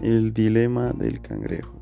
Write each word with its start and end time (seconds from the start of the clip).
El 0.00 0.32
dilema 0.32 0.92
del 0.92 1.20
cangrejo. 1.20 1.74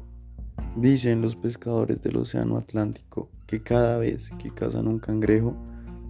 Dicen 0.74 1.20
los 1.20 1.36
pescadores 1.36 2.00
del 2.00 2.16
Océano 2.16 2.56
Atlántico 2.56 3.28
que 3.46 3.62
cada 3.62 3.98
vez 3.98 4.30
que 4.38 4.50
cazan 4.50 4.88
un 4.88 4.98
cangrejo 4.98 5.54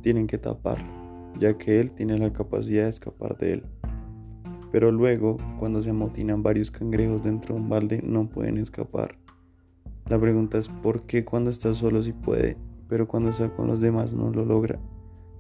tienen 0.03 0.29
que 0.29 0.39
taparlo, 0.39 0.87
ya 1.37 1.59
que 1.59 1.81
él 1.81 1.91
tiene 1.91 2.17
la 2.17 2.33
capacidad 2.33 2.85
de 2.85 2.91
escapar 2.91 3.37
de 3.39 3.55
él. 3.55 3.65
Pero 4.71 4.93
luego, 4.93 5.37
cuando 5.59 5.83
se 5.83 5.91
amotinan 5.91 6.45
varios 6.45 6.71
cangrejos 6.71 7.25
dentro 7.25 7.57
de 7.57 7.61
un 7.61 7.69
balde, 7.69 8.01
no 8.05 8.29
pueden 8.29 8.59
escapar. 8.59 9.19
La 10.09 10.21
pregunta 10.21 10.59
es 10.59 10.69
por 10.69 11.07
qué 11.07 11.25
cuando 11.25 11.51
está 11.51 11.75
solo 11.75 12.05
sí 12.05 12.13
puede, 12.13 12.57
pero 12.89 13.09
cuando 13.09 13.31
está 13.31 13.53
con 13.53 13.67
los 13.67 13.81
demás 13.81 14.15
no 14.15 14.31
lo 14.31 14.45
logra. 14.45 14.79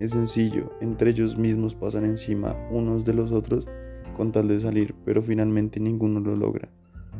Es 0.00 0.10
sencillo, 0.10 0.72
entre 0.80 1.10
ellos 1.10 1.38
mismos 1.38 1.76
pasan 1.76 2.04
encima 2.04 2.56
unos 2.72 3.04
de 3.04 3.14
los 3.14 3.30
otros 3.30 3.68
con 4.16 4.32
tal 4.32 4.48
de 4.48 4.58
salir, 4.58 4.94
pero 5.04 5.20
finalmente 5.20 5.78
ninguno 5.78 6.20
lo 6.20 6.34
logra, 6.34 6.70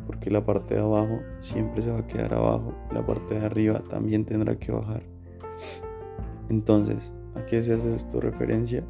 porque 0.07 0.31
la 0.31 0.43
parte 0.43 0.73
de 0.73 0.81
abajo 0.81 1.19
siempre 1.41 1.83
se 1.83 1.91
va 1.91 1.99
a 1.99 2.07
quedar 2.07 2.33
abajo, 2.33 2.73
la 2.91 3.05
parte 3.05 3.35
de 3.35 3.45
arriba 3.45 3.83
también 3.87 4.25
tendrá 4.25 4.57
que 4.57 4.71
bajar. 4.71 5.03
Entonces, 6.49 7.13
¿a 7.35 7.45
qué 7.45 7.61
se 7.61 7.73
hace 7.73 7.93
esto 7.93 8.19
referencia? 8.19 8.83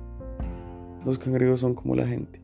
Los 1.05 1.20
cangrejos 1.20 1.59
son 1.59 1.73
como 1.73 1.95
la 1.95 2.08
gente. 2.08 2.41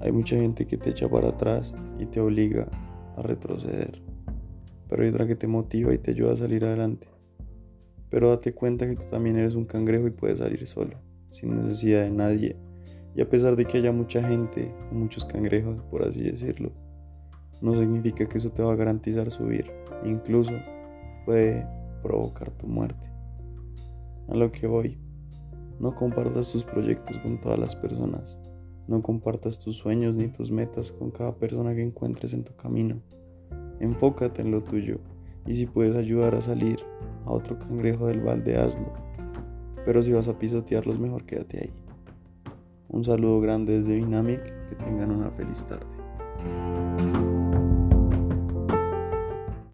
Hay 0.00 0.12
mucha 0.12 0.36
gente 0.36 0.66
que 0.66 0.78
te 0.78 0.90
echa 0.90 1.10
para 1.10 1.28
atrás 1.28 1.74
y 1.98 2.06
te 2.06 2.18
obliga 2.18 2.68
a 3.18 3.22
retroceder, 3.22 4.00
pero 4.88 5.02
hay 5.02 5.10
otra 5.10 5.26
que 5.26 5.36
te 5.36 5.46
motiva 5.46 5.92
y 5.92 5.98
te 5.98 6.12
ayuda 6.12 6.32
a 6.32 6.36
salir 6.36 6.64
adelante. 6.64 7.06
Pero 8.08 8.30
date 8.30 8.54
cuenta 8.54 8.86
que 8.86 8.96
tú 8.96 9.04
también 9.10 9.36
eres 9.36 9.56
un 9.56 9.66
cangrejo 9.66 10.06
y 10.06 10.10
puedes 10.10 10.38
salir 10.38 10.66
solo, 10.66 10.96
sin 11.28 11.54
necesidad 11.54 12.04
de 12.04 12.10
nadie 12.12 12.56
y 13.16 13.22
a 13.22 13.28
pesar 13.28 13.56
de 13.56 13.64
que 13.64 13.78
haya 13.78 13.92
mucha 13.92 14.22
gente, 14.22 14.70
muchos 14.92 15.24
cangrejos, 15.24 15.80
por 15.90 16.06
así 16.06 16.22
decirlo, 16.22 16.70
no 17.62 17.74
significa 17.74 18.26
que 18.26 18.36
eso 18.36 18.50
te 18.50 18.62
va 18.62 18.74
a 18.74 18.76
garantizar 18.76 19.30
subir. 19.30 19.72
Incluso 20.04 20.52
puede 21.24 21.66
provocar 22.02 22.50
tu 22.50 22.66
muerte. 22.66 23.10
A 24.28 24.34
lo 24.34 24.52
que 24.52 24.66
voy, 24.66 24.98
no 25.80 25.94
compartas 25.94 26.52
tus 26.52 26.64
proyectos 26.64 27.16
con 27.18 27.40
todas 27.40 27.58
las 27.58 27.74
personas. 27.74 28.36
No 28.86 29.00
compartas 29.00 29.58
tus 29.58 29.78
sueños 29.78 30.14
ni 30.14 30.28
tus 30.28 30.50
metas 30.50 30.92
con 30.92 31.10
cada 31.10 31.34
persona 31.36 31.74
que 31.74 31.82
encuentres 31.82 32.34
en 32.34 32.44
tu 32.44 32.54
camino. 32.54 33.00
Enfócate 33.80 34.42
en 34.42 34.50
lo 34.50 34.62
tuyo 34.62 34.98
y 35.46 35.56
si 35.56 35.64
puedes 35.64 35.96
ayudar 35.96 36.34
a 36.34 36.42
salir 36.42 36.80
a 37.24 37.32
otro 37.32 37.58
cangrejo 37.58 38.08
del 38.08 38.20
balde, 38.20 38.58
hazlo. 38.58 38.92
Pero 39.86 40.02
si 40.02 40.12
vas 40.12 40.28
a 40.28 40.38
pisotearlos, 40.38 40.98
mejor 40.98 41.24
quédate 41.24 41.58
ahí. 41.62 41.85
Un 42.88 43.04
saludo 43.04 43.40
grande 43.40 43.78
desde 43.78 43.94
Dynamic, 43.94 44.42
que 44.68 44.76
tengan 44.76 45.10
una 45.10 45.30
feliz 45.30 45.64
tarde. 45.64 46.05